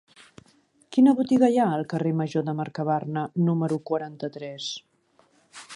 [0.95, 4.71] Quina botiga hi ha al carrer Major de Mercabarna número quaranta-tres?